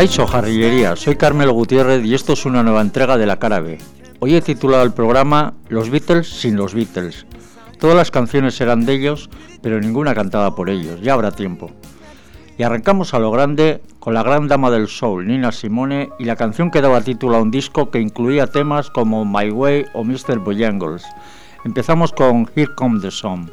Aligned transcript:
Caicho 0.00 0.26
Jarrillería, 0.26 0.96
soy 0.96 1.16
Carmelo 1.16 1.52
Gutiérrez 1.52 2.02
y 2.06 2.14
esto 2.14 2.32
es 2.32 2.46
una 2.46 2.62
nueva 2.62 2.80
entrega 2.80 3.18
de 3.18 3.26
La 3.26 3.38
Cara 3.38 3.60
B. 3.60 3.76
Hoy 4.20 4.34
he 4.34 4.40
titulado 4.40 4.82
el 4.82 4.94
programa 4.94 5.52
Los 5.68 5.90
Beatles 5.90 6.26
sin 6.26 6.56
los 6.56 6.72
Beatles. 6.72 7.26
Todas 7.78 7.96
las 7.96 8.10
canciones 8.10 8.54
serán 8.54 8.86
de 8.86 8.94
ellos, 8.94 9.28
pero 9.60 9.78
ninguna 9.78 10.14
cantada 10.14 10.54
por 10.54 10.70
ellos, 10.70 11.02
ya 11.02 11.12
habrá 11.12 11.32
tiempo. 11.32 11.70
Y 12.56 12.62
arrancamos 12.62 13.12
a 13.12 13.18
lo 13.18 13.30
grande 13.30 13.82
con 13.98 14.14
la 14.14 14.22
gran 14.22 14.48
dama 14.48 14.70
del 14.70 14.88
soul, 14.88 15.26
Nina 15.26 15.52
Simone, 15.52 16.08
y 16.18 16.24
la 16.24 16.36
canción 16.36 16.70
que 16.70 16.80
daba 16.80 17.02
título 17.02 17.36
a 17.36 17.42
un 17.42 17.50
disco 17.50 17.90
que 17.90 18.00
incluía 18.00 18.46
temas 18.46 18.88
como 18.88 19.26
My 19.26 19.50
Way 19.50 19.84
o 19.92 20.02
Mr. 20.02 20.38
Bojangles. 20.38 21.04
Empezamos 21.66 22.10
con 22.10 22.50
Here 22.56 22.74
Comes 22.74 23.02
the 23.02 23.10
Sun. 23.10 23.52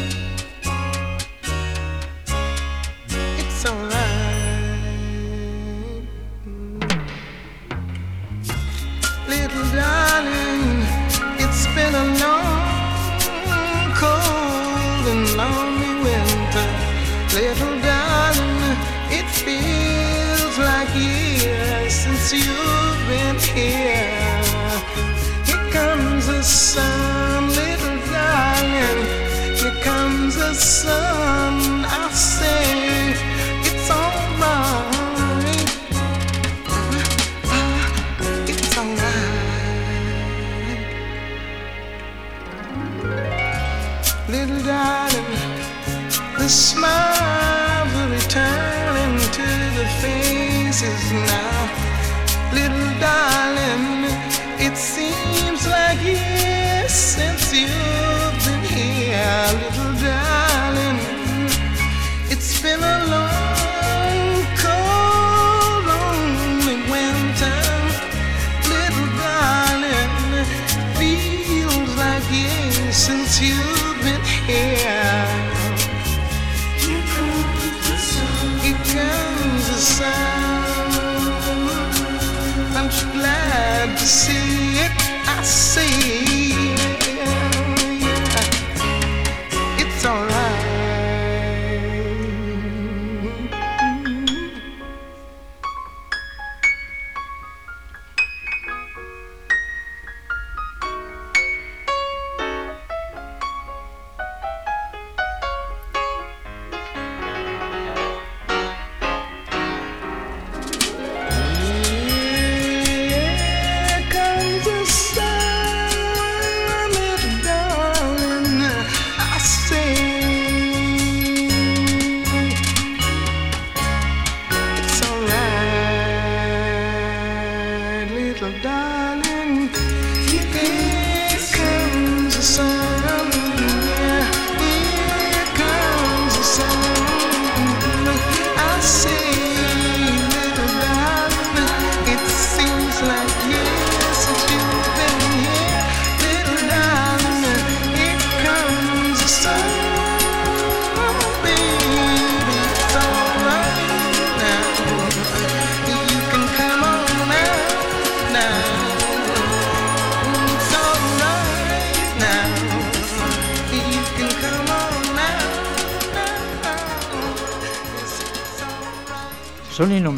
Here. 23.53 23.90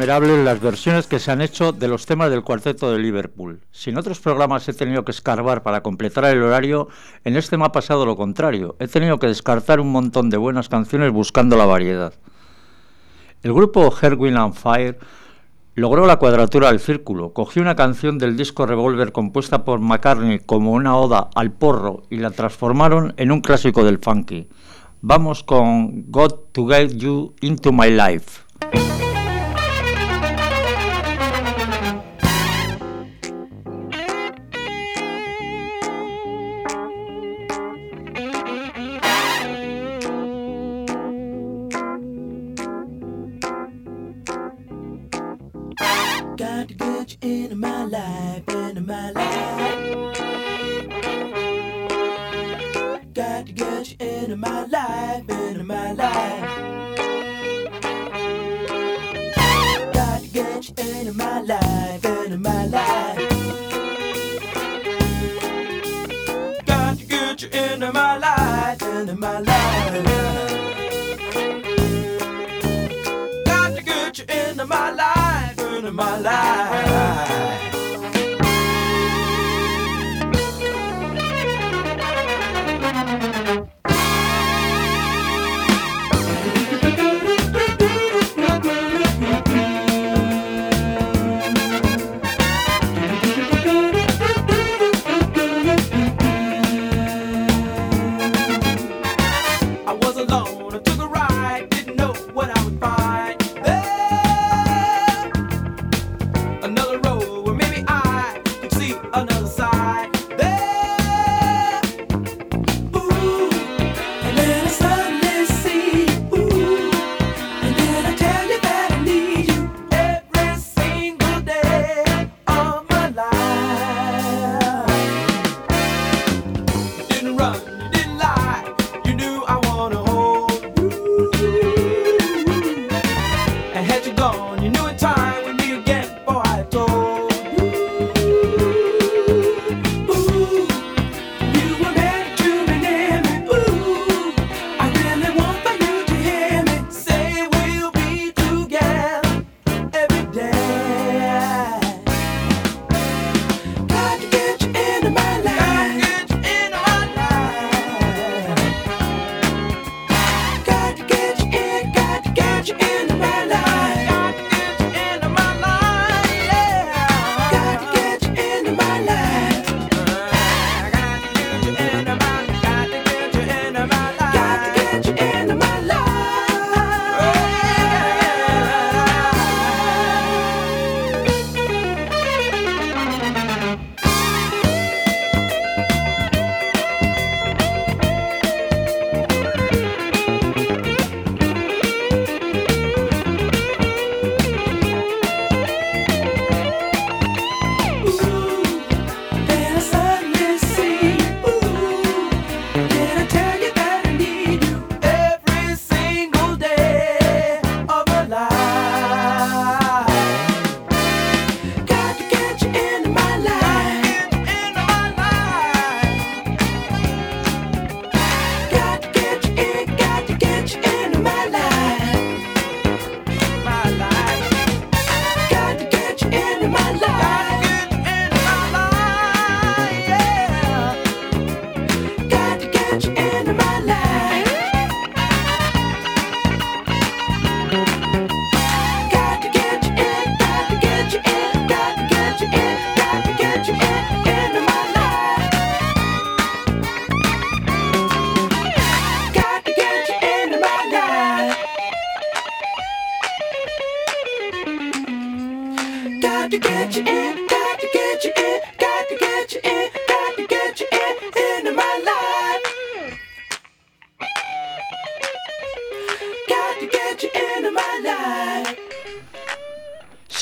Innumerables 0.04 0.44
las 0.44 0.60
versiones 0.60 1.08
que 1.08 1.18
se 1.18 1.32
han 1.32 1.42
hecho 1.42 1.72
de 1.72 1.88
los 1.88 2.06
temas 2.06 2.30
del 2.30 2.44
cuarteto 2.44 2.92
de 2.92 3.00
Liverpool. 3.00 3.62
Si 3.72 3.90
en 3.90 3.98
otros 3.98 4.20
programas 4.20 4.68
he 4.68 4.74
tenido 4.74 5.06
que 5.06 5.12
escarbar 5.12 5.64
para 5.64 5.82
completar 5.82 6.26
el 6.26 6.44
horario, 6.44 6.90
en 7.24 7.38
este 7.38 7.56
me 7.56 7.64
ha 7.64 7.72
pasado 7.72 8.06
lo 8.06 8.18
contrario. 8.18 8.76
He 8.80 8.90
tenido 8.90 9.18
que 9.18 9.28
descartar 9.28 9.80
un 9.80 9.94
montón 9.94 10.30
de 10.30 10.36
buenas 10.36 10.68
canciones 10.68 11.14
buscando 11.14 11.56
la 11.56 11.66
variedad. 11.66 12.14
El 13.44 13.54
grupo 13.54 13.94
Wind 14.18 14.38
and 14.38 14.54
Fire 14.56 15.00
logró 15.76 16.06
la 16.06 16.18
cuadratura 16.18 16.68
del 16.68 16.82
círculo. 16.82 17.32
Cogió 17.32 17.62
una 17.62 17.78
canción 17.78 18.18
del 18.18 18.36
disco 18.36 18.66
Revolver 18.66 19.14
compuesta 19.14 19.64
por 19.64 19.80
McCartney 19.80 20.40
como 20.40 20.74
una 20.74 20.98
oda 20.98 21.30
al 21.34 21.54
porro 21.54 22.04
y 22.10 22.18
la 22.18 22.32
transformaron 22.32 23.14
en 23.16 23.32
un 23.32 23.40
clásico 23.40 23.86
del 23.86 24.00
funky. 24.00 24.50
Vamos 25.00 25.44
con 25.44 26.12
Got 26.12 26.52
to 26.52 26.68
Get 26.68 26.98
You 26.98 27.36
Into 27.40 27.72
My 27.72 27.90
Life. 27.90 29.03
in 60.70 61.18
my 61.18 61.42
life. 61.42 61.73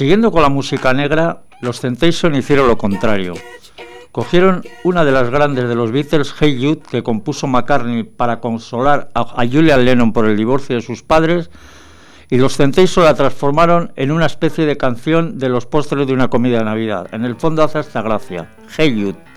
Siguiendo 0.01 0.31
con 0.31 0.41
la 0.41 0.50
música 0.50 0.96
negra, 0.96 1.43
los 1.62 1.79
Temptation 1.79 2.34
hicieron 2.34 2.67
lo 2.67 2.75
contrario. 2.75 3.36
Cogieron 4.12 4.63
una 4.84 5.05
de 5.05 5.12
las 5.12 5.29
grandes 5.29 5.70
de 5.70 5.75
los 5.75 5.91
Beatles, 5.91 6.34
Hey 6.39 6.58
Jude, 6.60 6.81
que 6.89 7.03
compuso 7.03 7.46
McCartney 7.46 8.01
para 8.01 8.39
consolar 8.39 9.12
a, 9.13 9.46
Julian 9.46 9.86
Lennon 9.86 10.12
por 10.12 10.25
el 10.25 10.36
divorcio 10.36 10.75
de 10.75 10.81
sus 10.81 11.03
padres, 11.03 11.51
y 12.31 12.38
los 12.38 12.58
Temptation 12.58 13.05
la 13.05 13.13
transformaron 13.13 13.93
en 13.96 14.10
una 14.10 14.25
especie 14.25 14.65
de 14.65 14.75
canción 14.75 15.38
de 15.38 15.50
los 15.50 15.67
postres 15.67 16.08
de 16.08 16.13
una 16.13 16.31
comida 16.31 16.58
de 16.58 16.65
Navidad. 16.65 17.08
En 17.12 17.24
el 17.24 17.36
fondo 17.36 17.62
hace 17.62 17.77
hasta 17.77 18.01
gracia. 18.01 18.50
Hey 18.75 19.00
Jude. 19.00 19.30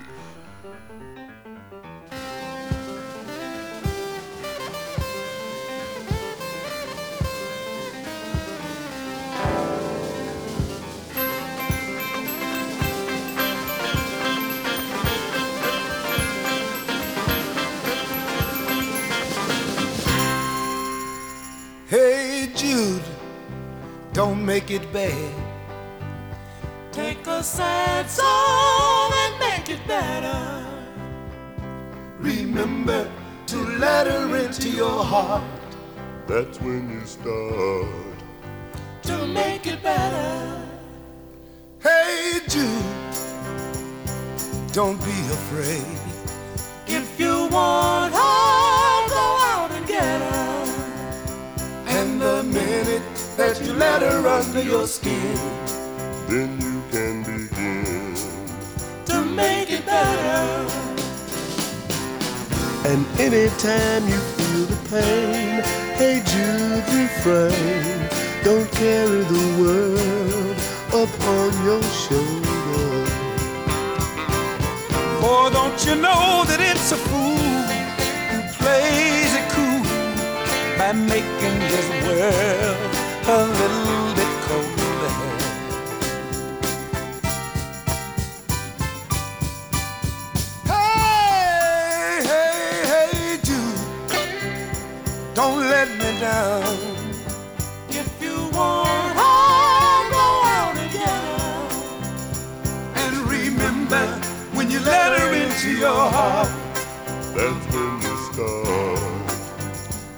When 108.37 109.25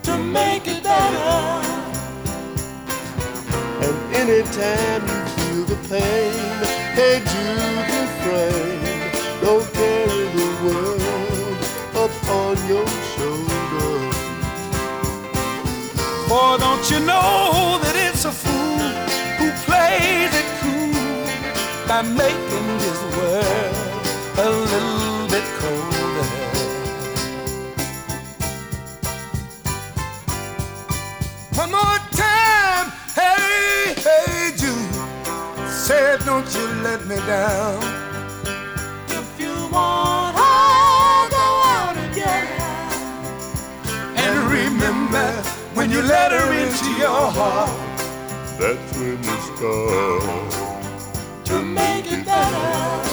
to 0.03 0.17
make 0.17 0.67
it 0.67 0.83
better. 0.83 1.61
And 3.85 4.15
anytime 4.15 5.01
you 5.07 5.19
feel 5.35 5.63
the 5.65 5.79
pain, 5.89 6.33
hey 6.97 7.19
Jude 7.29 7.87
refrain. 7.97 8.79
Don't 9.41 9.67
carry 9.73 10.25
the 10.39 10.49
world 10.65 11.59
up 11.95 12.29
on 12.29 12.55
your 12.67 12.87
shoulder. 13.13 14.11
For 16.27 16.57
don't 16.57 16.89
you 16.91 16.99
know 16.99 17.79
that 17.83 17.95
it's 17.95 18.25
a 18.25 18.31
fool 18.31 18.91
who 19.37 19.51
plays 19.65 20.33
it 20.41 20.47
cool 20.61 21.87
by 21.87 22.01
making 22.01 22.46
don't 36.27 36.53
you 36.55 36.67
let 36.83 37.07
me 37.07 37.15
down. 37.25 37.81
If 39.07 39.39
you 39.39 39.53
want 39.71 40.35
her, 40.35 41.29
go 41.29 41.47
out 41.77 41.95
and 41.95 42.13
get 42.13 42.43
her. 42.59 43.13
And 44.17 44.51
remember, 44.51 45.31
when 45.73 45.89
you 45.89 46.01
let 46.01 46.33
her 46.33 46.51
into 46.51 46.91
your 46.99 47.31
heart, 47.31 47.71
That's 48.59 48.93
when 48.97 49.23
you 49.23 49.37
start. 49.55 50.51
To 51.45 51.63
make 51.63 52.11
it 52.11 52.25
better. 52.25 53.06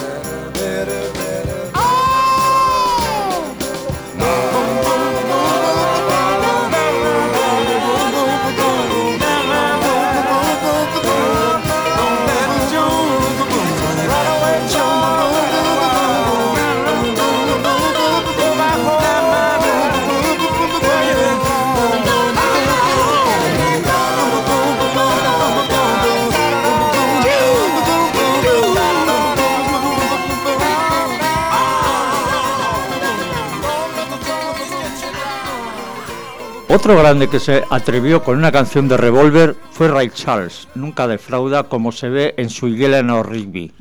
Otro 36.74 36.98
grande 36.98 37.28
que 37.28 37.38
se 37.38 37.62
atrevió 37.70 38.24
con 38.24 38.36
una 38.36 38.50
canción 38.50 38.88
de 38.88 38.96
Revolver 38.96 39.54
fue 39.70 39.86
Ray 39.86 40.10
Charles. 40.10 40.66
Nunca 40.74 41.06
defrauda 41.06 41.62
como 41.62 41.92
se 41.92 42.08
ve 42.08 42.34
en 42.36 42.50
su 42.50 42.66
Eleanor 42.66 43.30
Rigby. 43.30 43.72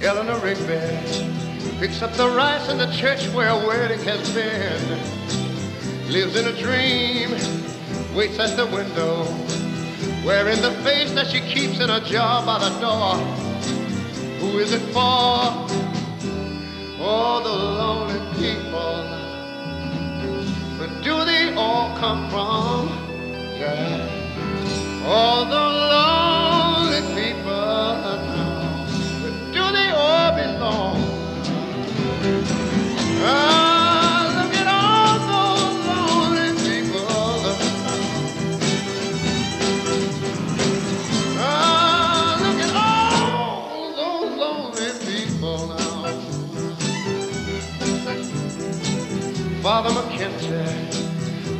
Eleanor 0.00 0.42
Rigby 0.42 0.80
picks 1.78 2.02
up 2.02 2.10
the 2.14 2.26
rice 2.26 2.68
in 2.72 2.76
the 2.76 2.90
church 2.96 3.32
where 3.32 3.50
a 3.50 3.56
wedding 3.56 4.00
has 4.00 4.28
been. 4.34 4.98
Lives 6.10 6.34
in 6.34 6.48
a 6.48 6.60
dream, 6.60 7.30
waits 8.16 8.40
at 8.40 8.56
the 8.56 8.66
window, 8.66 9.24
wearing 10.26 10.60
the 10.60 10.72
face 10.82 11.14
that 11.14 11.28
she 11.28 11.38
keeps 11.42 11.78
in 11.78 11.88
a 11.88 12.00
jar 12.00 12.44
by 12.44 12.58
the 12.58 12.70
door. 12.80 13.14
Who 14.40 14.58
is 14.58 14.72
it 14.72 14.82
for? 14.92 15.87
All 17.10 17.40
the 17.40 17.48
lonely 17.48 18.20
people. 18.36 19.02
Where 20.76 20.92
do 21.02 21.24
they 21.24 21.54
all 21.54 21.96
come 21.96 22.28
from? 22.28 22.88
Yeah. 23.58 25.06
All 25.06 25.46
the 25.46 25.64
lonely 25.92 26.27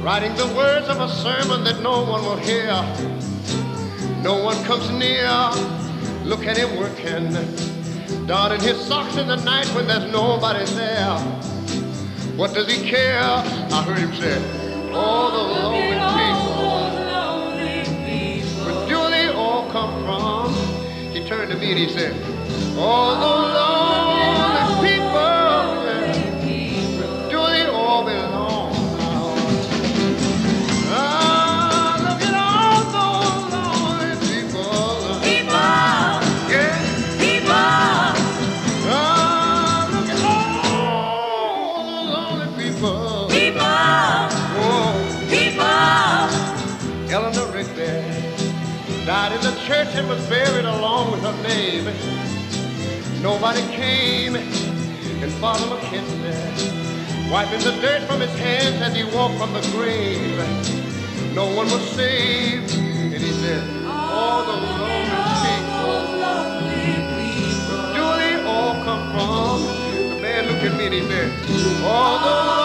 writing 0.09 0.35
the 0.37 0.47
words 0.57 0.88
of 0.88 0.99
a 1.03 1.09
sermon 1.17 1.62
that 1.62 1.83
no 1.83 2.03
one 2.03 2.23
will 2.23 2.38
hear. 2.38 2.73
No 4.23 4.43
one 4.43 4.57
comes 4.65 4.88
near. 4.88 5.29
Look 6.25 6.47
at 6.47 6.57
him 6.57 6.81
working, 6.81 7.27
darning 8.27 8.59
his 8.61 8.81
socks 8.87 9.19
in 9.19 9.27
the 9.27 9.37
night 9.37 9.67
when 9.75 9.87
there's 9.87 10.11
nobody 10.11 10.65
there. 10.77 11.19
What 12.38 12.55
does 12.55 12.73
he 12.75 12.88
care? 12.88 13.21
I 13.21 13.83
heard 13.87 13.99
him 13.99 14.15
say, 14.15 14.38
all 14.93 15.31
the 15.31 15.45
lonely 15.53 16.00
people. 16.17 16.79
Where 18.65 18.88
do 18.88 19.11
they 19.11 19.29
all 19.29 19.71
come 19.71 19.93
from? 20.07 20.55
He 21.12 21.23
turned 21.29 21.50
to 21.50 21.59
me 21.59 21.73
and 21.73 21.79
he 21.81 21.88
said, 21.91 22.15
all 22.79 23.15
the 23.15 23.27
lonely 23.27 23.77
church 49.68 49.94
and 49.96 50.08
was 50.08 50.26
buried 50.28 50.64
along 50.64 51.12
with 51.12 51.20
her 51.20 51.42
name. 51.42 51.84
Nobody 53.22 53.60
came, 53.76 54.34
and 54.34 55.30
Father 55.32 55.66
McKinley, 55.66 57.30
wiping 57.30 57.60
the 57.60 57.72
dirt 57.82 58.02
from 58.08 58.20
his 58.22 58.34
hands 58.38 58.80
as 58.80 58.96
he 58.96 59.04
walked 59.14 59.37
from 59.37 59.52
the 59.52 59.60
grave. 59.72 60.38
No 61.34 61.44
one 61.54 61.70
was 61.70 61.82
saved, 61.90 62.75
and 62.78 63.22
he 63.22 63.32
said, 63.42 63.62
All 63.84 64.42
the 64.46 64.52
lonely 64.52 65.04
people, 65.44 66.00
do 67.92 68.04
they 68.20 68.42
all 68.46 68.72
come 68.84 69.04
from? 69.12 70.14
The 70.14 70.22
man 70.22 70.46
looked 70.46 70.64
at 70.64 70.78
me 70.78 70.87
and 70.87 70.94
he 70.94 71.02
said, 71.02 71.84
All 71.84 72.18
the 72.20 72.58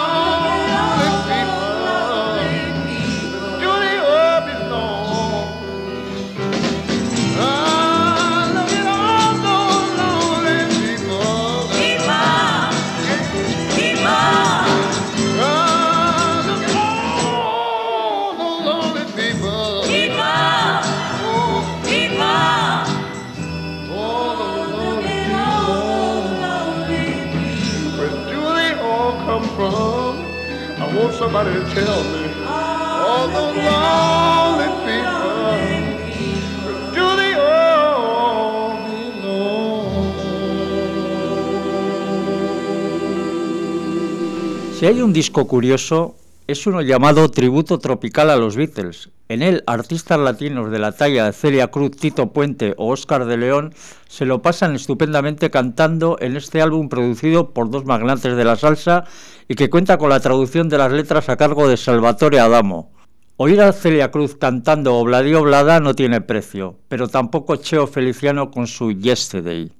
somebody 31.24 31.54
tell 31.74 32.04
me. 32.04 32.24
Belong? 32.84 34.04
Si 44.78 44.86
hay 44.86 45.02
un 45.02 45.14
disco 45.14 45.48
curioso, 45.48 46.16
es 46.48 46.68
uno 46.68 46.82
llamado 46.82 47.30
Tributo 47.30 47.80
Tropical 47.80 48.30
a 48.30 48.36
los 48.36 48.56
Beatles. 48.56 49.10
En 49.30 49.42
él, 49.42 49.64
artistas 49.66 50.20
latinos 50.20 50.72
de 50.72 50.80
la 50.80 50.92
talla 50.92 51.26
de 51.26 51.34
Celia 51.34 51.70
Cruz, 51.70 51.92
Tito 51.92 52.34
Puente 52.34 52.74
o 52.78 52.92
Oscar 52.92 53.26
de 53.26 53.38
León 53.38 53.74
se 54.08 54.26
lo 54.26 54.42
pasan 54.42 54.76
estupendamente 54.76 55.50
cantando 55.50 56.18
en 56.20 56.36
este 56.36 56.62
álbum 56.62 56.90
producido 56.90 57.52
por 57.52 57.70
dos 57.70 57.86
magnates 57.86 58.36
de 58.36 58.44
la 58.44 58.58
salsa 58.58 59.06
y 59.48 59.56
que 59.56 59.70
cuenta 59.70 59.98
con 59.98 60.10
la 60.10 60.20
traducción 60.20 60.68
de 60.70 60.78
las 60.78 60.92
letras 60.92 61.30
a 61.30 61.38
cargo 61.38 61.68
de 61.68 61.78
Salvatore 61.78 62.40
Adamo. 62.40 62.92
Oír 63.38 63.62
a 63.62 63.72
Celia 63.72 64.12
Cruz 64.12 64.36
cantando 64.36 64.96
Obladí 64.96 65.34
Oblada 65.34 65.80
no 65.80 65.96
tiene 65.96 66.22
precio, 66.22 66.78
pero 66.88 67.08
tampoco 67.08 67.56
Cheo 67.56 67.88
Feliciano 67.88 68.52
con 68.52 68.68
su 68.68 68.92
Yesterday. 68.92 69.72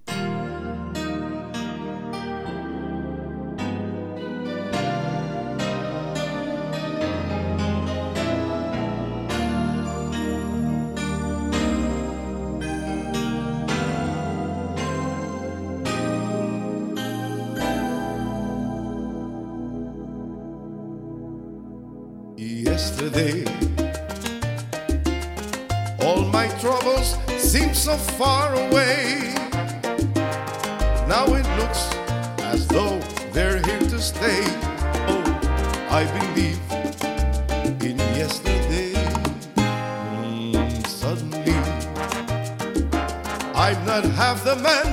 I'm 43.66 43.86
not 43.86 44.04
half 44.04 44.44
the 44.44 44.58
man 44.58 44.88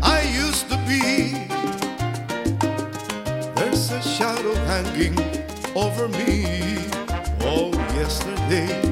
I 0.00 0.22
used 0.22 0.68
to 0.70 0.76
be. 0.86 1.32
There's 3.56 3.90
a 3.90 4.00
shadow 4.00 4.54
hanging 4.70 5.18
over 5.74 6.06
me. 6.06 6.78
Oh, 7.40 7.72
yesterday. 7.96 8.91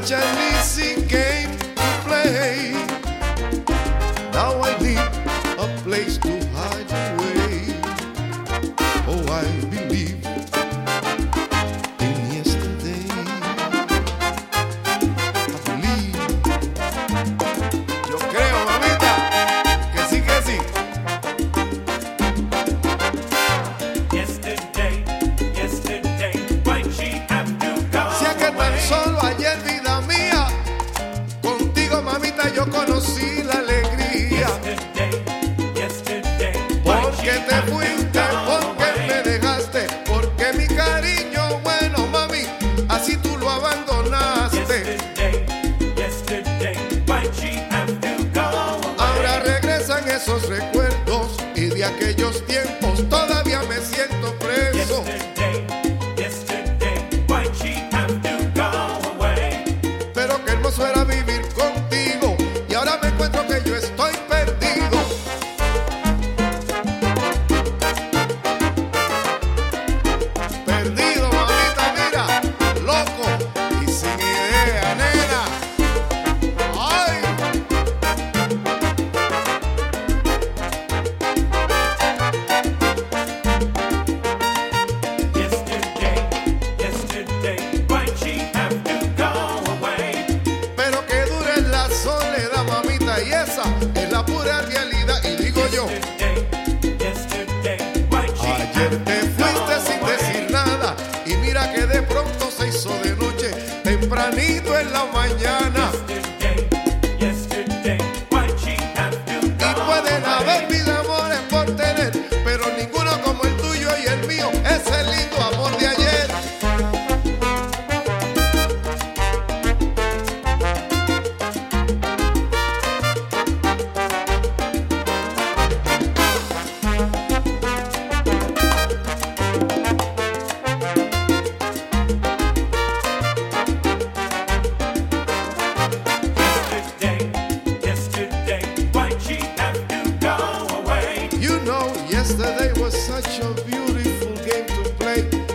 What 0.00 0.08
you 0.08 0.62
see. 0.62 0.99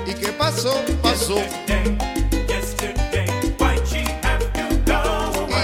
¿Y 0.06 0.13
qué 0.13 0.28
pasó? 0.38 0.75
Pasó. 1.01 1.38
Y 1.38 1.39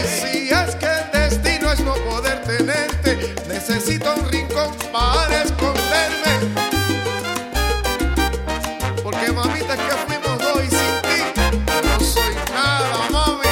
si 0.07 0.49
es 0.49 0.75
que 0.77 0.87
el 0.87 1.11
destino 1.13 1.71
es 1.71 1.79
no 1.81 1.93
poder 1.93 2.41
tenerte, 2.41 3.35
necesito 3.47 4.15
un 4.15 4.27
rincón 4.31 4.71
para 4.91 5.43
esconderme. 5.43 6.39
Porque 9.03 9.31
mamita 9.31 9.77
que 9.77 9.95
fuimos 10.07 10.39
dos 10.39 10.63
y 10.63 10.69
sin 10.69 11.01
ti 11.03 11.21
no 11.83 11.99
soy 12.03 12.33
nada, 12.51 13.07
mami. 13.11 13.45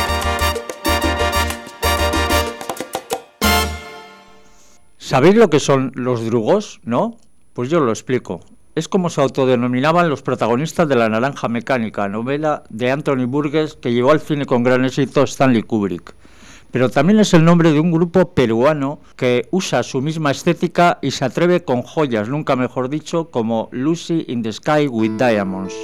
¿Sabéis 4.98 5.36
lo 5.36 5.52
que 5.52 5.60
son 5.60 5.92
los 5.94 6.26
drugos, 6.26 6.80
no? 6.84 7.20
Pues 7.60 7.70
yo 7.70 7.82
lo 7.82 7.92
explico. 7.92 8.40
Es 8.74 8.88
como 8.88 9.10
se 9.10 9.20
autodenominaban 9.20 10.10
los 10.10 10.22
protagonistas 10.22 10.88
de 10.88 10.96
La 10.96 11.10
Naranja 11.10 11.50
Mecánica, 11.50 12.08
novela 12.08 12.64
de 12.70 12.90
Anthony 12.90 13.26
Burgess 13.28 13.74
que 13.74 13.92
llevó 13.92 14.12
al 14.12 14.22
cine 14.22 14.46
con 14.46 14.64
gran 14.64 14.86
éxito 14.86 15.24
Stanley 15.24 15.64
Kubrick. 15.64 16.16
Pero 16.72 16.90
también 16.90 17.20
es 17.20 17.34
el 17.34 17.44
nombre 17.44 17.74
de 17.74 17.82
un 17.82 17.92
grupo 17.92 18.34
peruano 18.34 19.02
que 19.18 19.50
usa 19.52 19.84
su 19.84 20.02
misma 20.02 20.32
estética 20.32 21.00
y 21.02 21.12
se 21.12 21.26
atreve 21.26 21.66
con 21.66 21.82
joyas, 21.82 22.30
nunca 22.30 22.56
mejor 22.56 22.88
dicho, 22.88 23.30
como 23.30 23.68
Lucy 23.74 24.24
in 24.30 24.42
the 24.42 24.54
Sky 24.54 24.88
with 24.88 25.18
Diamonds. 25.18 25.76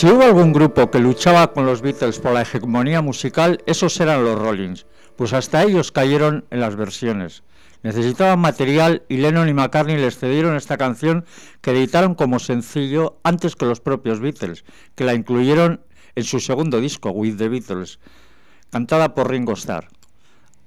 Si 0.00 0.06
hubo 0.06 0.22
algún 0.22 0.54
grupo 0.54 0.90
que 0.90 0.98
luchaba 0.98 1.52
con 1.52 1.66
los 1.66 1.82
Beatles 1.82 2.20
por 2.20 2.32
la 2.32 2.40
hegemonía 2.40 3.02
musical, 3.02 3.62
esos 3.66 4.00
eran 4.00 4.24
los 4.24 4.38
Rollins, 4.38 4.86
pues 5.14 5.34
hasta 5.34 5.62
ellos 5.62 5.92
cayeron 5.92 6.46
en 6.48 6.60
las 6.60 6.74
versiones. 6.74 7.42
Necesitaban 7.82 8.38
material 8.38 9.02
y 9.10 9.18
Lennon 9.18 9.50
y 9.50 9.52
McCartney 9.52 9.98
les 9.98 10.16
cedieron 10.16 10.56
esta 10.56 10.78
canción 10.78 11.26
que 11.60 11.72
editaron 11.72 12.14
como 12.14 12.38
sencillo 12.38 13.18
antes 13.24 13.56
que 13.56 13.66
los 13.66 13.80
propios 13.82 14.20
Beatles, 14.20 14.64
que 14.94 15.04
la 15.04 15.12
incluyeron 15.12 15.82
en 16.14 16.24
su 16.24 16.40
segundo 16.40 16.80
disco, 16.80 17.10
With 17.10 17.36
the 17.36 17.50
Beatles, 17.50 17.98
cantada 18.70 19.14
por 19.14 19.30
Ringo 19.30 19.52
Starr. 19.52 19.86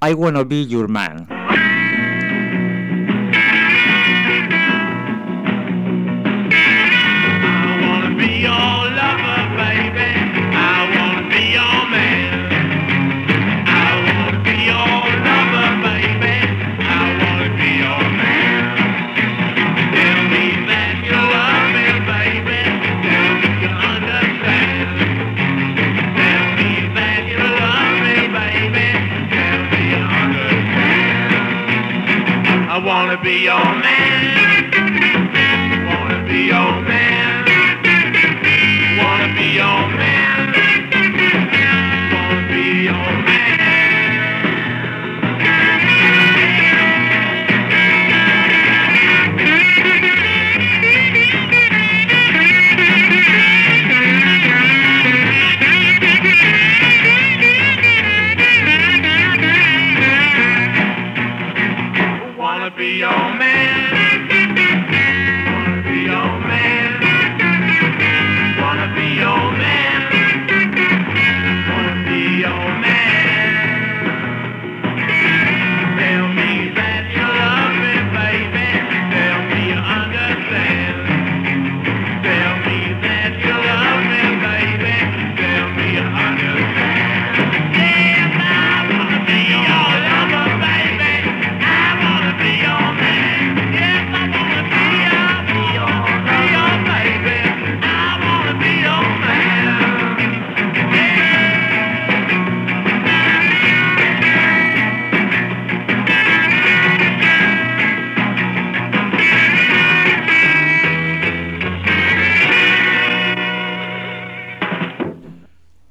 I 0.08 0.14
Wanna 0.14 0.44
Be 0.44 0.68
Your 0.68 0.88
Man. 0.88 1.28
Be 33.24 33.44
your 33.44 33.56
man. 33.56 33.93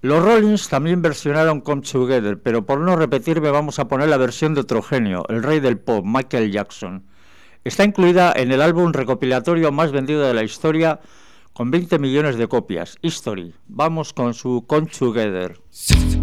Los 0.03 0.21
Rollins 0.21 0.69
también 0.69 1.01
versionaron 1.01 1.61
Come 1.61 1.83
Together, 1.83 2.43
pero 2.43 2.67
por 2.67 2.81
no 2.81 2.97
repetirme 2.97 3.53
vamos 3.53 3.79
a 3.79 3.87
poner 3.87 4.09
la 4.09 4.17
versión 4.17 4.53
de 4.53 4.63
otro 4.63 4.83
genio, 4.83 5.25
el 5.29 5.45
rey 5.45 5.61
del 5.61 5.79
pop, 5.79 6.05
Michael 6.05 6.51
Jackson. 6.51 7.07
Está 7.63 7.85
incluida 7.85 8.33
en 8.35 8.51
el 8.51 8.63
álbum 8.63 8.93
recopilatorio 8.93 9.71
más 9.71 9.93
vendido 9.93 10.27
de 10.27 10.35
la 10.35 10.43
historia 10.43 10.99
con 11.53 11.71
20 11.71 12.01
millones 12.01 12.37
de 12.37 12.49
copias, 12.49 12.99
History. 13.01 13.55
Vamos 13.69 14.13
con 14.13 14.35
su 14.35 14.65
Come 14.67 14.89
Together. 14.89 15.61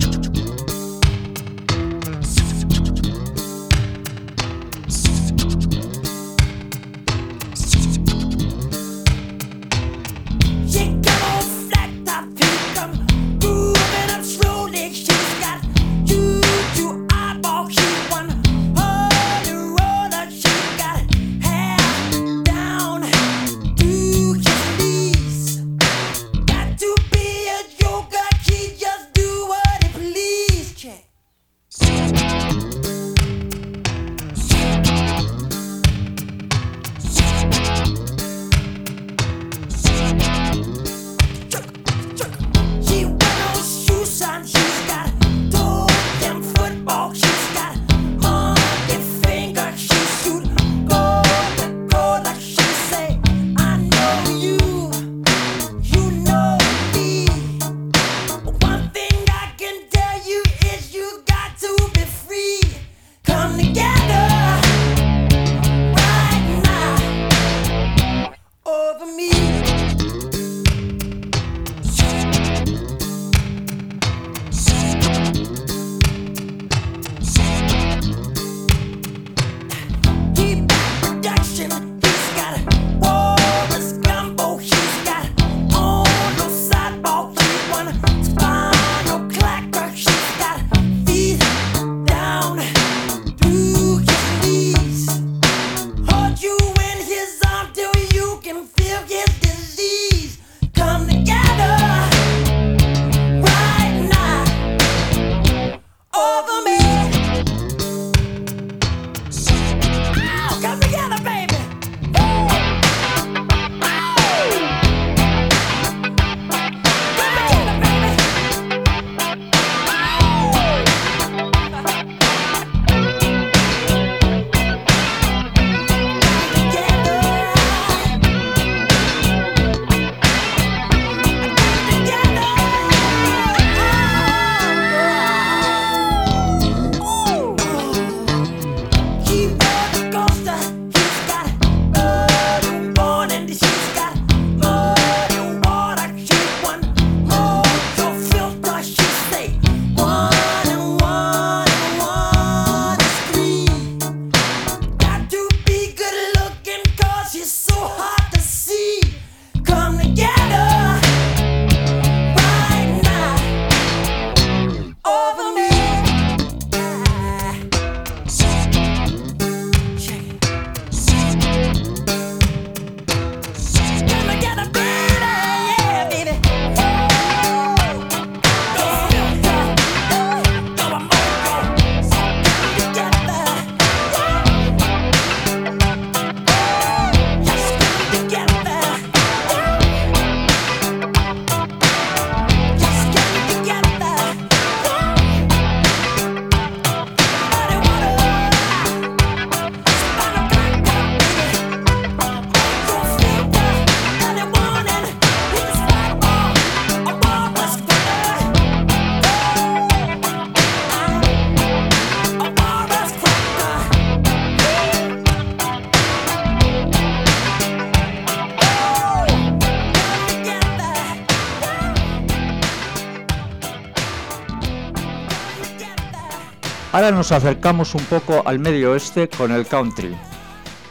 Ahora 227.09 227.17
nos 227.17 227.31
acercamos 227.31 227.95
un 227.95 228.03
poco 228.03 228.43
al 228.45 228.59
medio 228.59 228.91
oeste 228.91 229.29
con 229.29 229.51
el 229.51 229.65
country. 229.65 230.15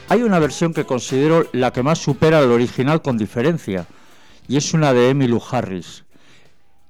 Hay 0.08 0.24
una 0.24 0.40
versión 0.40 0.74
que 0.74 0.84
considero 0.84 1.46
la 1.52 1.72
que 1.72 1.84
más 1.84 2.00
supera 2.00 2.40
al 2.40 2.50
original 2.50 3.02
con 3.02 3.16
diferencia, 3.16 3.86
y 4.48 4.56
es 4.56 4.74
una 4.74 4.92
de 4.92 5.10
Emmylou 5.10 5.40
Harris. 5.48 6.02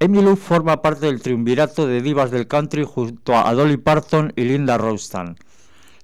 Emmylou 0.01 0.35
forma 0.35 0.81
parte 0.81 1.05
del 1.05 1.21
triunvirato 1.21 1.87
de 1.87 2.01
divas 2.01 2.31
del 2.31 2.49
country 2.49 2.85
junto 2.85 3.37
a 3.37 3.53
Dolly 3.53 3.77
Parton 3.77 4.33
y 4.35 4.45
Linda 4.45 4.79
Ronstadt. 4.79 5.37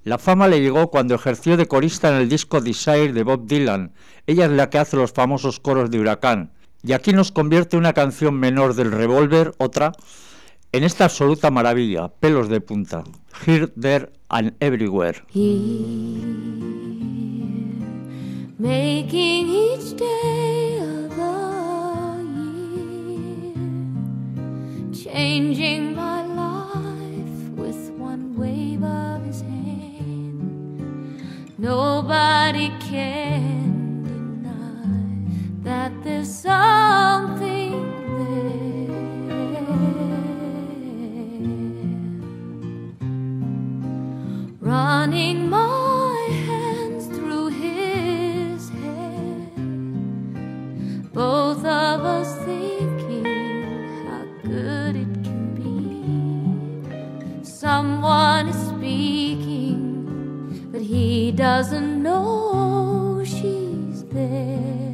La 0.03 0.19
fama 0.19 0.47
le 0.47 0.61
llegó 0.61 0.91
cuando 0.91 1.15
ejerció 1.15 1.57
de 1.57 1.65
corista 1.65 2.09
en 2.09 2.21
el 2.21 2.29
disco 2.29 2.61
Desire 2.61 3.11
de 3.11 3.23
Bob 3.23 3.47
Dylan. 3.47 3.91
Ella 4.27 4.45
es 4.45 4.51
la 4.51 4.69
que 4.69 4.77
hace 4.77 4.97
los 4.97 5.13
famosos 5.13 5.59
coros 5.59 5.89
de 5.89 5.99
Huracán. 5.99 6.51
Y 6.83 6.93
aquí 6.93 7.11
nos 7.11 7.31
convierte 7.31 7.75
una 7.75 7.93
canción 7.93 8.35
menor 8.35 8.75
del 8.75 8.91
Revolver, 8.91 9.55
otra, 9.57 9.93
en 10.75 10.83
esta 10.83 11.05
absoluta 11.05 11.49
maravilla, 11.51 12.09
pelos 12.19 12.49
de 12.49 12.59
punta. 12.59 13.03
Here, 13.45 13.67
There 13.79 14.11
and 14.29 14.53
Everywhere. 14.59 15.23
making 18.57 19.47
each 19.47 19.95
day 19.97 20.79
of 20.79 21.15
the 21.15 22.23
year, 23.13 23.53
changing 24.93 25.95
my 25.95 26.21
life 26.25 27.49
with 27.55 27.89
one 27.97 28.35
wave 28.37 28.83
of 28.83 29.25
his 29.25 29.41
hand. 29.41 30.41
Nobody 31.57 32.69
can 32.79 34.03
deny 34.03 34.89
that 35.63 35.91
there's 36.03 36.33
something 36.33 37.54
Running 44.65 45.47
my 45.47 46.27
hands 46.47 47.05
through 47.05 47.49
his 47.49 48.67
hair, 48.69 49.51
both 51.13 51.59
of 51.59 52.01
us 52.03 52.35
thinking 52.45 53.25
how 54.07 54.25
good 54.41 54.95
it 54.95 55.13
can 55.23 55.53
be. 55.53 57.43
Someone 57.43 58.47
is 58.49 58.55
speaking, 58.69 60.67
but 60.71 60.81
he 60.81 61.31
doesn't 61.31 62.01
know 62.01 63.21
she's 63.23 64.03
there. 64.05 64.93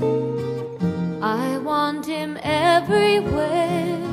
I 1.22 1.60
want 1.60 2.06
him 2.06 2.38
everywhere, 2.44 4.04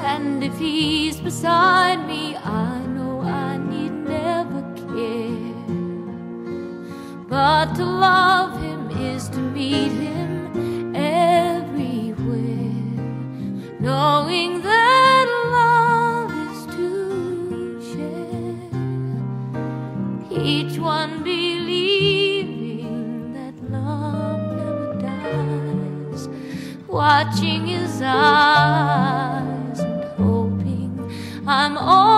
and 0.00 0.44
if 0.44 0.56
he's 0.60 1.18
beside 1.18 2.06
me, 2.06 2.36
I 2.36 2.86
But 7.36 7.68
to 7.74 7.84
love 7.84 8.52
him 8.62 8.90
is 8.92 9.28
to 9.28 9.38
meet 9.38 9.92
him 9.92 10.96
everywhere, 10.96 12.72
knowing 13.78 14.62
that 14.62 15.26
love 15.58 16.32
is 16.48 16.60
to 16.76 16.88
share. 17.90 18.56
Each 20.42 20.78
one 20.78 21.22
believing 21.22 22.86
that 23.34 23.56
love 23.70 24.40
never 24.56 24.94
dies, 25.02 26.22
watching 26.88 27.66
his 27.66 28.00
eyes 28.02 29.78
and 29.80 30.04
hoping 30.16 30.90
I'm 31.46 31.76
always 31.76 32.15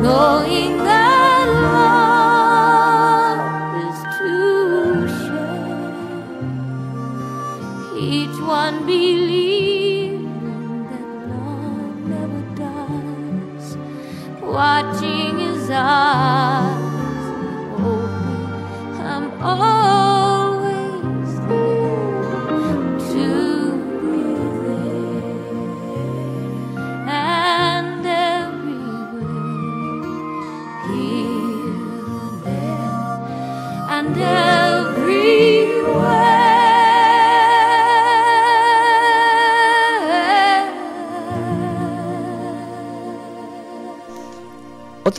knowing 0.00 0.89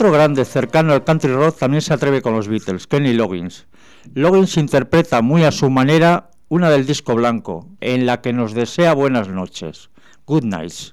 Otro 0.02 0.14
grande 0.14 0.44
cercano 0.44 0.94
al 0.94 1.04
country 1.04 1.32
rock 1.32 1.58
también 1.58 1.80
se 1.80 1.94
atreve 1.94 2.22
con 2.22 2.34
los 2.34 2.48
Beatles, 2.48 2.88
Kenny 2.88 3.12
Loggins. 3.12 3.68
Loggins 4.14 4.56
interpreta 4.56 5.22
muy 5.22 5.44
a 5.44 5.52
su 5.52 5.70
manera 5.70 6.30
una 6.48 6.70
del 6.70 6.86
disco 6.86 7.14
blanco, 7.14 7.68
en 7.80 8.04
la 8.04 8.20
que 8.20 8.32
nos 8.32 8.52
desea 8.52 8.94
buenas 8.94 9.28
noches. 9.28 9.90
Good 10.26 10.42
nights. 10.42 10.92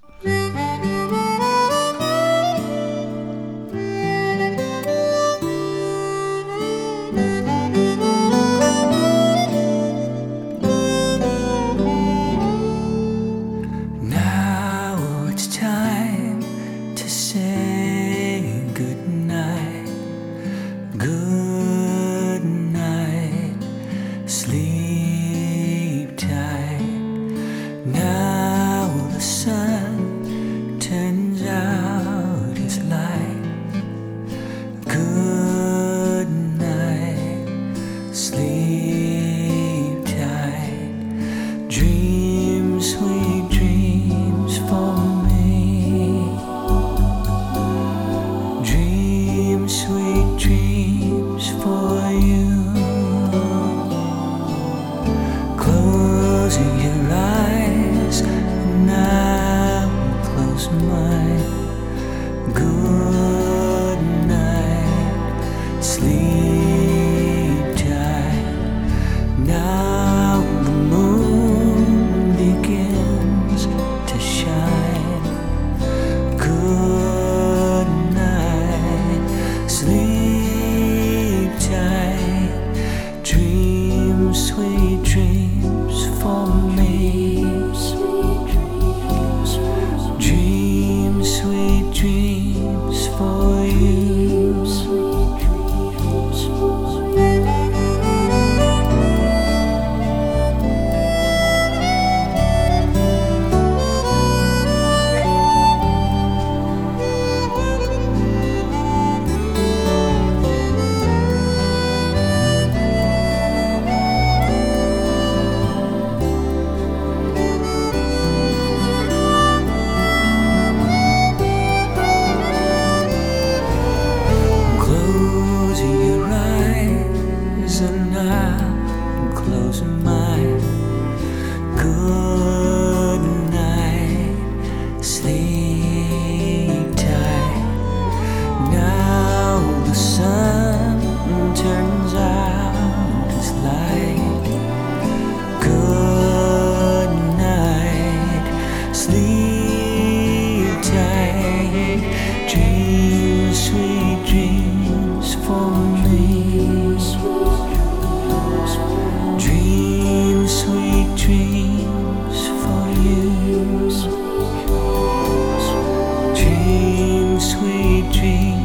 sweet 167.39 168.11
dreams. 168.11 168.58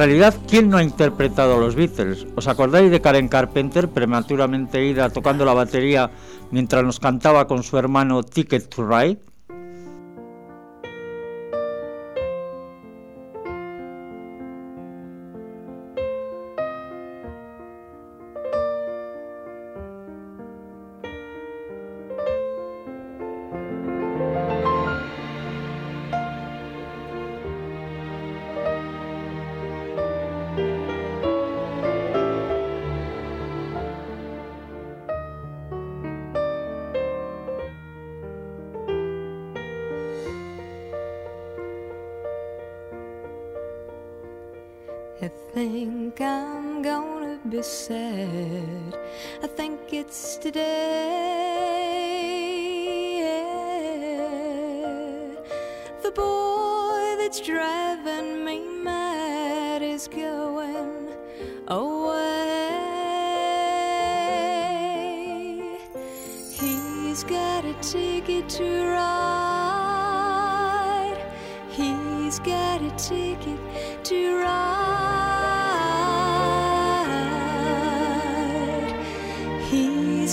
realidad, 0.00 0.34
¿quién 0.48 0.70
no 0.70 0.78
ha 0.78 0.82
interpretado 0.82 1.56
a 1.56 1.60
los 1.60 1.74
Beatles? 1.74 2.26
¿Os 2.34 2.48
acordáis 2.48 2.90
de 2.90 3.02
Karen 3.02 3.28
Carpenter, 3.28 3.86
prematuramente 3.86 4.86
ida 4.86 5.10
tocando 5.10 5.44
la 5.44 5.52
batería 5.52 6.10
mientras 6.50 6.82
nos 6.82 6.98
cantaba 6.98 7.46
con 7.46 7.62
su 7.62 7.76
hermano 7.76 8.22
Ticket 8.22 8.74
to 8.74 8.88
Ride? 8.88 9.18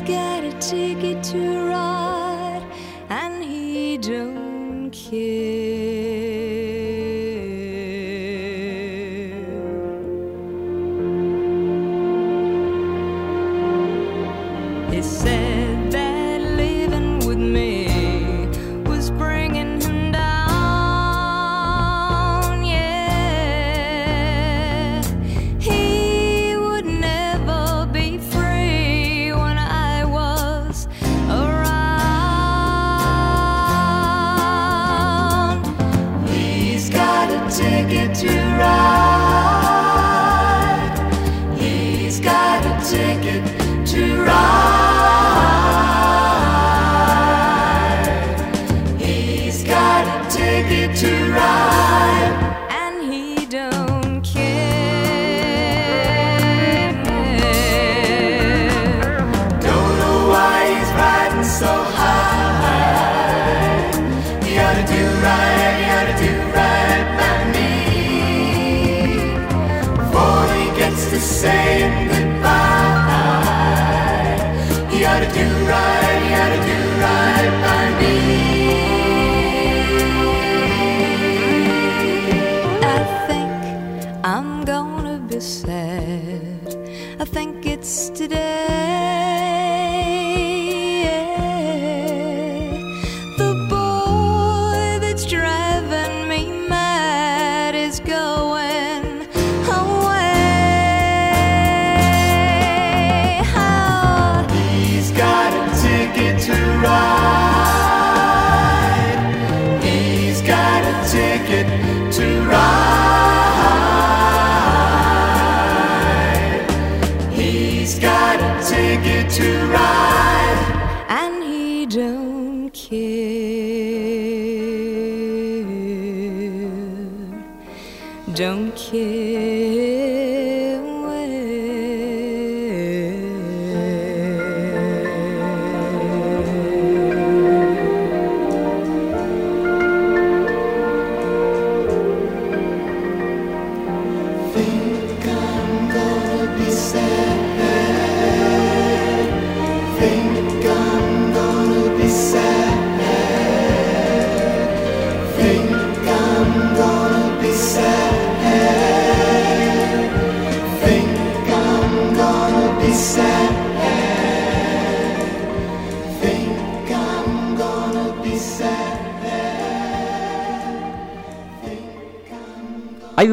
got 0.01 0.43
a 0.43 0.51
ticket 0.59 1.23
to 1.23 1.66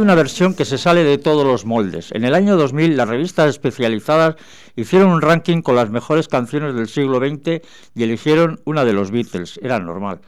una 0.04 0.14
versión 0.14 0.54
que 0.54 0.66
se 0.66 0.76
sale 0.76 1.02
de 1.02 1.16
todos 1.16 1.46
los 1.46 1.64
moldes. 1.64 2.12
En 2.12 2.24
el 2.24 2.34
año 2.34 2.56
2000 2.56 2.96
las 2.96 3.08
revistas 3.08 3.48
especializadas 3.48 4.36
hicieron 4.76 5.10
un 5.10 5.22
ranking 5.22 5.62
con 5.62 5.76
las 5.76 5.88
mejores 5.88 6.28
canciones 6.28 6.74
del 6.74 6.88
siglo 6.88 7.18
XX 7.18 7.62
y 7.94 8.02
eligieron 8.02 8.60
una 8.64 8.84
de 8.84 8.92
los 8.92 9.10
Beatles, 9.10 9.58
era 9.62 9.80
normal. 9.80 10.20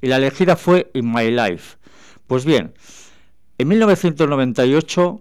Y 0.00 0.06
la 0.06 0.18
elegida 0.18 0.54
fue 0.54 0.88
In 0.94 1.12
My 1.12 1.32
Life. 1.32 1.78
Pues 2.28 2.44
bien, 2.44 2.74
en 3.58 3.68
1998 3.68 5.20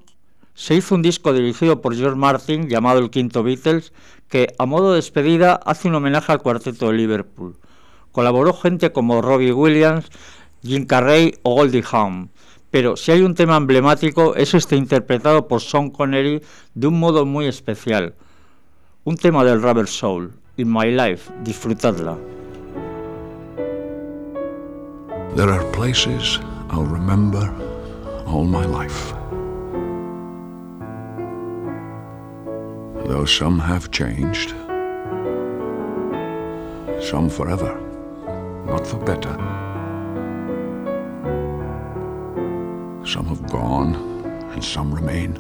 se 0.54 0.76
hizo 0.76 0.94
un 0.94 1.02
disco 1.02 1.34
dirigido 1.34 1.82
por 1.82 1.96
George 1.96 2.18
Martin 2.18 2.70
llamado 2.70 3.00
El 3.00 3.10
Quinto 3.10 3.42
Beatles 3.42 3.94
que 4.30 4.54
a 4.60 4.68
modo 4.68 4.92
de 4.92 4.98
despedida 4.98 5.56
hace 5.66 5.88
un 5.88 5.96
homenaje 5.96 6.32
al 6.32 6.42
cuarteto 6.42 6.88
de 6.88 6.94
Liverpool. 6.94 7.58
Colaboró 8.12 8.54
gente 8.54 8.92
como 8.92 9.24
Robbie 9.24 9.54
Williams, 9.54 10.06
Jim 10.62 10.86
Carrey 10.86 11.34
o 11.42 11.56
Goldie 11.56 11.84
Hawn. 11.92 12.30
Pero 12.74 12.98
si 12.98 13.12
hay 13.12 13.22
un 13.22 13.36
tema 13.36 13.56
emblemático 13.56 14.34
es 14.34 14.56
este 14.56 14.76
interpretado 14.76 15.48
por 15.48 15.62
Sean 15.62 15.92
Connery 15.92 16.42
de 16.74 16.88
un 16.88 17.00
modo 17.00 17.24
muy 17.24 17.46
especial. 17.46 18.16
Un 19.04 19.16
tema 19.16 19.44
del 19.44 19.62
Rubber 19.62 19.86
Soul, 19.86 20.34
In 20.58 20.74
My 20.74 20.90
Life, 20.90 21.32
disfrutadla. 21.44 22.18
There 25.36 25.52
are 25.52 25.64
places 25.72 26.40
I'll 26.72 26.88
remember 26.88 27.54
all 28.26 28.46
my 28.46 28.66
life. 28.66 29.14
Though 33.06 33.28
some 33.28 33.60
have 33.60 33.92
changed, 33.92 34.56
some 37.00 37.30
forever, 37.30 37.78
not 38.66 38.88
for 38.88 38.98
better. 38.98 39.73
Some 43.06 43.26
have 43.28 43.52
gone 43.52 43.96
and 44.54 44.64
some 44.64 44.94
remain. 44.94 45.36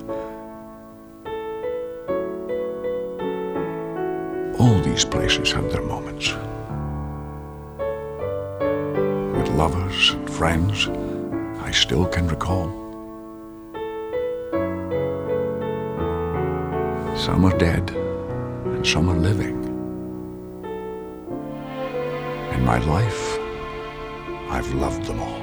All 4.59 4.80
these 4.82 5.05
places 5.05 5.53
have 5.53 5.72
their 5.72 5.82
moments. 5.82 6.34
With 9.38 9.49
lovers 9.55 10.11
and 10.11 10.30
friends, 10.30 10.89
I 11.61 11.72
still 11.72 12.05
can 12.05 12.28
recall. 12.28 12.68
Some 17.16 17.45
are 17.45 17.57
dead 17.57 17.89
and 17.91 18.86
some 18.86 19.07
are 19.09 19.18
living. 19.18 19.64
In 22.53 22.66
my 22.66 22.80
life, 22.80 23.39
I've 24.49 24.74
loved 24.74 25.05
them 25.05 25.22
all. 25.22 25.43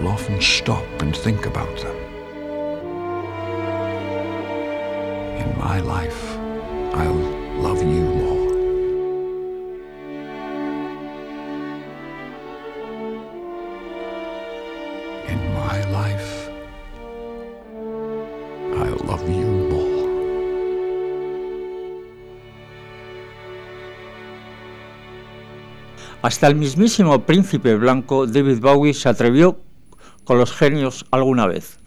I'll 0.00 0.08
often 0.08 0.40
stop 0.40 0.86
and 1.02 1.14
think 1.14 1.44
about 1.44 1.76
them. 1.82 1.94
In 5.36 5.58
my 5.58 5.78
life, 5.80 6.38
I'll 6.94 7.22
love 7.60 7.82
you 7.82 8.04
more. 8.22 8.48
In 15.28 15.40
my 15.52 15.84
life, 15.90 16.48
I'll 18.80 19.04
love 19.04 19.28
you 19.28 19.48
more. 19.68 20.00
Hasta 26.22 26.46
el 26.46 26.54
mismísimo 26.54 27.26
príncipe 27.26 27.74
blanco 27.76 28.26
David 28.26 28.60
Bowie 28.60 28.94
se 28.94 29.10
atrevió 29.10 29.58
con 30.30 30.38
los 30.38 30.52
genios 30.52 31.06
alguna 31.10 31.48
vez. 31.48 31.80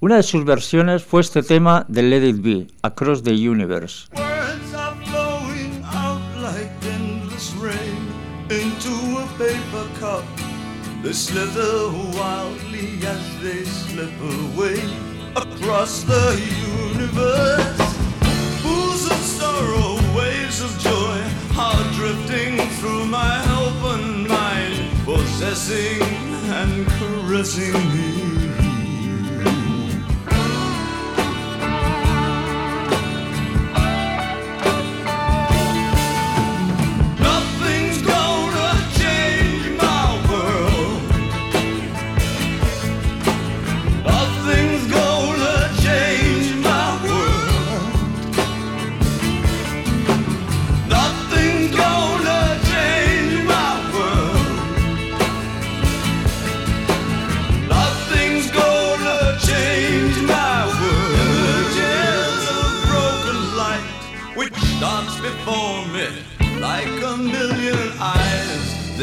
Una 0.00 0.16
de 0.16 0.22
sus 0.22 0.46
versiones 0.46 1.04
fue 1.04 1.20
este 1.20 1.42
tema 1.42 1.84
de 1.86 2.02
Let 2.02 2.26
It 2.26 2.40
Be, 2.40 2.66
Across 2.80 3.24
the 3.24 3.34
Universe. 3.34 4.08
Words 4.16 4.72
are 4.74 4.96
flowing 5.04 5.84
out 5.84 6.22
like 6.40 6.70
endless 6.90 7.52
rain 7.60 8.08
into 8.48 9.18
a 9.18 9.26
paper 9.36 9.86
cup. 10.00 10.24
They 11.02 11.12
slither 11.12 11.90
wildly 12.16 13.04
as 13.04 13.42
they 13.42 13.66
slip 13.66 14.18
away 14.18 14.80
across 15.36 16.02
the 16.04 16.40
universe. 16.94 17.76
Pools 18.62 19.10
of 19.10 19.20
sorrow, 19.20 19.98
waves 20.16 20.62
of 20.62 20.72
joy 20.78 21.20
are 21.58 21.84
drifting 21.92 22.66
through 22.78 23.04
my 23.04 23.44
open 23.60 24.19
possessing 25.40 26.02
and 26.52 26.86
caressing 26.86 27.72
me. 27.72 28.39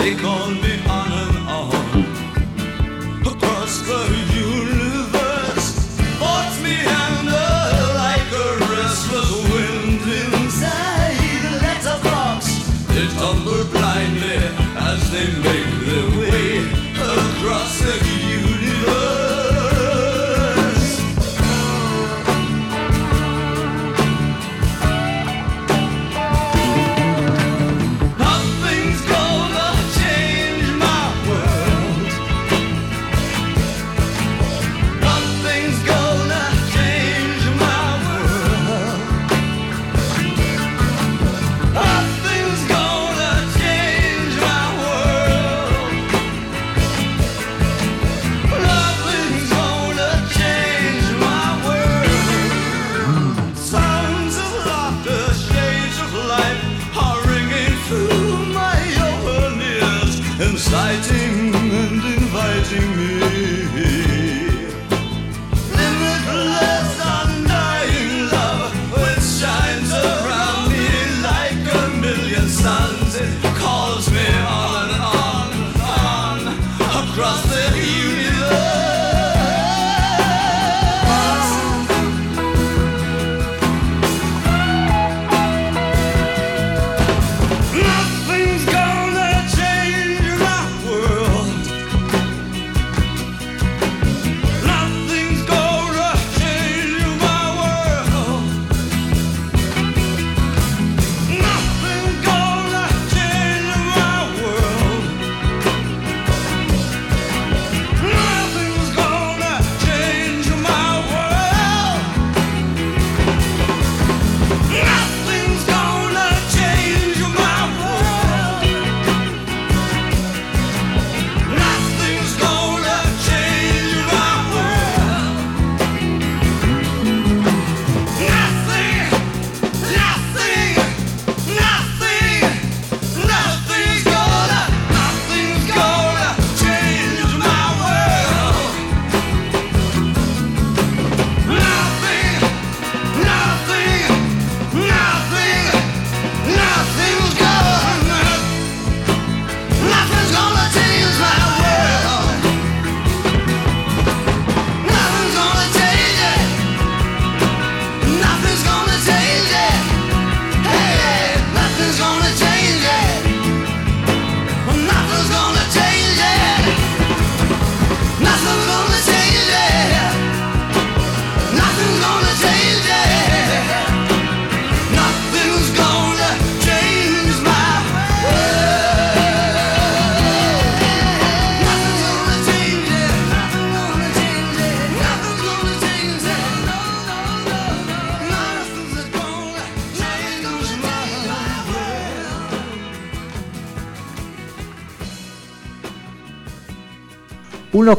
They 0.08 0.14
on 0.24 0.57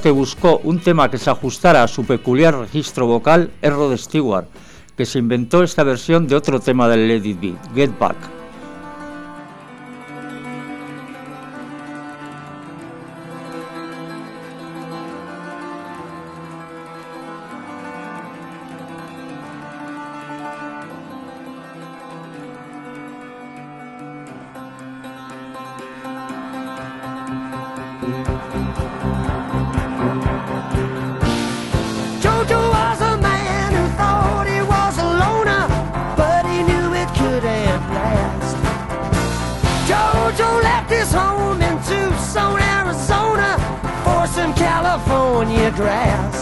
que 0.00 0.10
buscó 0.10 0.60
un 0.64 0.80
tema 0.80 1.10
que 1.10 1.18
se 1.18 1.30
ajustara 1.30 1.82
a 1.82 1.88
su 1.88 2.04
peculiar 2.04 2.54
registro 2.56 3.06
vocal 3.06 3.50
es 3.60 3.72
Rod 3.72 3.96
Stewart, 3.96 4.46
que 4.96 5.06
se 5.06 5.18
inventó 5.18 5.62
esta 5.62 5.82
versión 5.82 6.26
de 6.26 6.36
otro 6.36 6.60
tema 6.60 6.88
del 6.88 7.08
Lady 7.08 7.34
B, 7.34 7.54
Get 7.74 7.98
Back. 7.98 8.37
grass. 45.70 46.37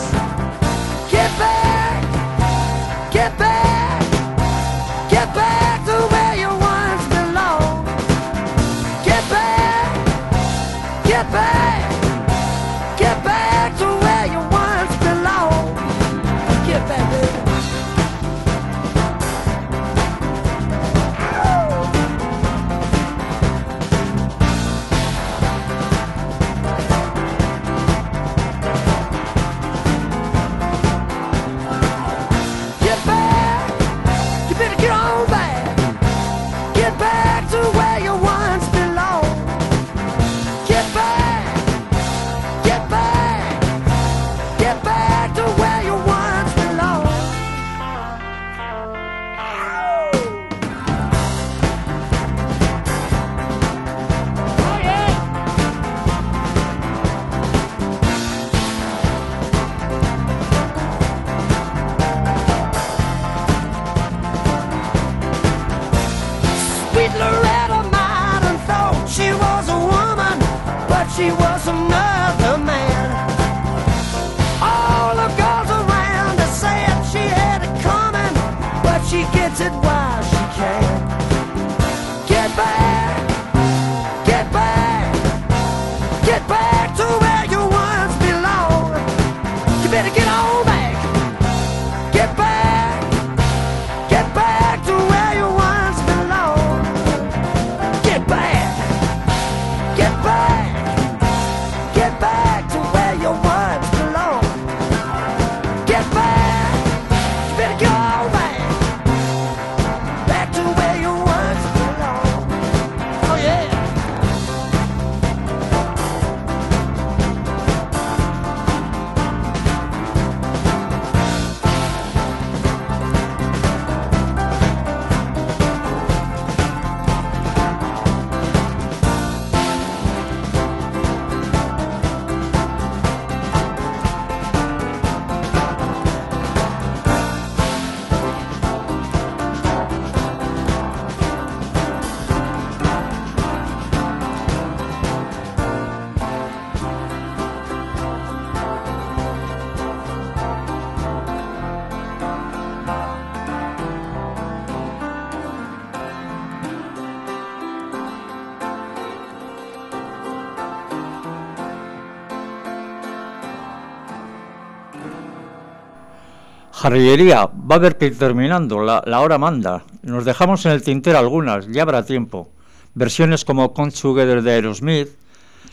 Jarrillería, 166.86 167.46
va 167.46 167.74
a 167.74 167.78
haber 167.78 167.98
que 167.98 168.06
ir 168.06 168.16
terminando, 168.16 168.80
la, 168.80 169.20
hora 169.20 169.38
manda. 169.38 169.82
Nos 170.04 170.24
dejamos 170.24 170.64
en 170.66 170.70
el 170.70 170.84
tintero 170.84 171.18
algunas, 171.18 171.66
ya 171.66 171.82
habrá 171.82 172.06
tiempo. 172.06 172.48
Versiones 172.94 173.44
como 173.44 173.74
Come 173.74 173.90
Together 173.90 174.40
de 174.40 174.52
Aerosmith, 174.52 175.08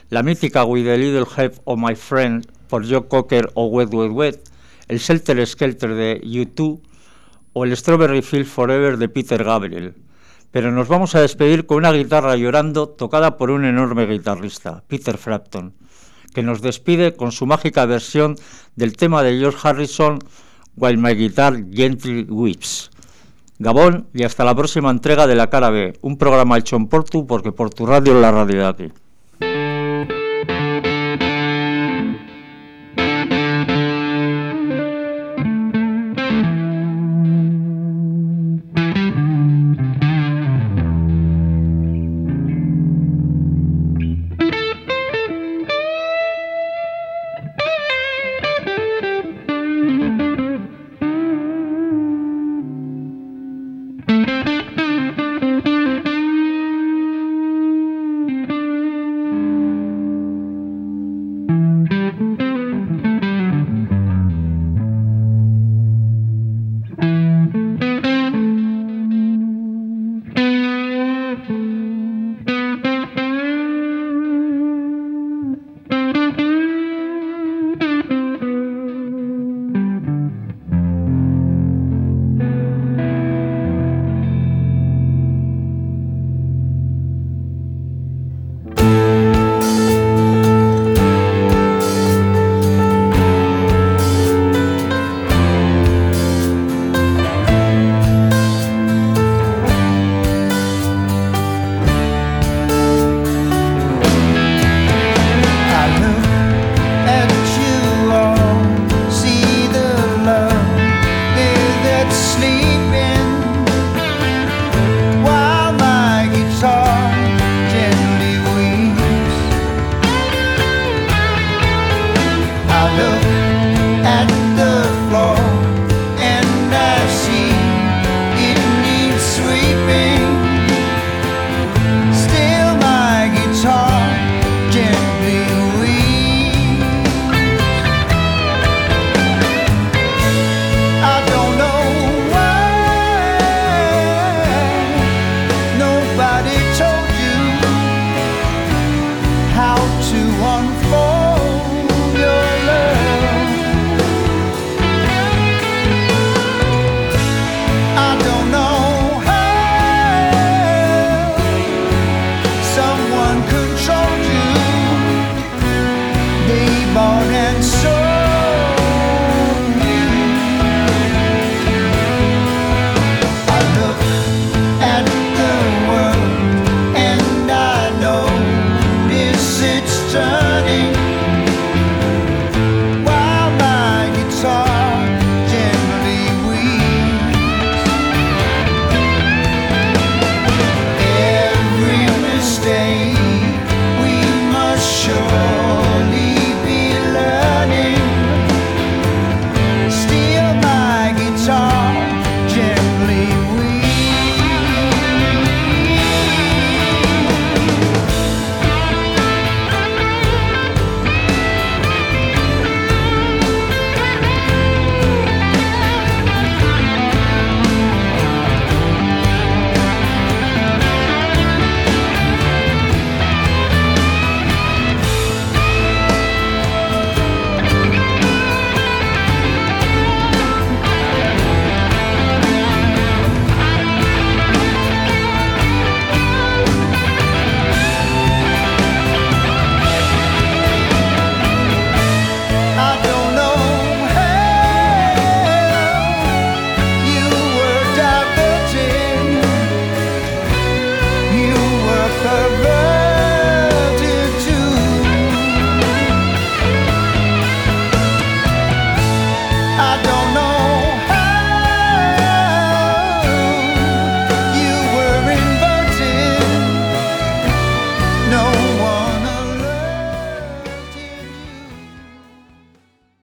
la 0.09 0.23
mítica 0.23 0.65
With 0.65 0.85
the 0.85 0.97
Little 0.97 1.27
Help 1.37 1.59
of 1.65 1.77
My 1.79 1.93
Friend 1.93 2.47
por 2.67 2.89
Joe 2.89 3.07
Cocker 3.07 3.51
o 3.53 3.67
Wet 3.67 3.93
Wet 3.93 4.11
Wet, 4.11 4.49
el 4.87 4.97
Shelter 4.97 5.45
Skelter 5.45 5.93
de 5.93 6.19
U2 6.23 6.81
o 7.53 7.63
el 7.63 7.77
Strawberry 7.77 8.23
Field 8.23 8.47
Forever 8.47 8.97
de 8.97 9.07
Peter 9.07 9.43
Gabriel. 9.43 9.93
Pero 10.49 10.71
nos 10.71 10.87
vamos 10.87 11.13
a 11.13 11.21
despedir 11.21 11.67
con 11.67 11.77
una 11.77 11.91
guitarra 11.91 12.35
llorando 12.37 12.89
tocada 12.89 13.37
por 13.37 13.51
un 13.51 13.65
enorme 13.65 14.07
guitarrista, 14.07 14.83
Peter 14.87 15.19
Frampton, 15.19 15.75
que 16.33 16.41
nos 16.41 16.63
despide 16.63 17.15
con 17.15 17.31
su 17.31 17.45
mágica 17.45 17.85
versión 17.85 18.35
del 18.75 18.97
tema 18.97 19.21
de 19.21 19.37
George 19.37 19.59
Harrison, 19.61 20.17
While 20.75 20.97
My 20.97 21.15
Guitar 21.15 21.63
Gently 21.71 22.23
Weeps. 22.29 22.91
Gabón 23.59 24.07
y 24.13 24.23
hasta 24.23 24.43
la 24.43 24.55
próxima 24.55 24.91
entrega 24.91 25.27
de 25.27 25.35
La 25.35 25.49
Cara 25.49 25.69
B, 25.69 25.93
un 26.01 26.17
programa 26.17 26.57
hecho 26.57 26.75
en 26.75 26.87
Portu 26.87 27.25
porque 27.25 27.51
por 27.51 27.69
tu 27.69 27.85
radio 27.85 28.15
es 28.15 28.21
la 28.21 28.31
radio 28.31 28.59
de 28.59 28.65
aquí. 28.65 28.91